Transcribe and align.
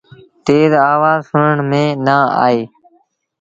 تيز 0.45 0.71
آوآز 0.91 1.19
سُڻڻ 1.29 1.55
ميݩ 1.69 1.89
نا 2.05 2.17
آئي۔ 2.45 2.59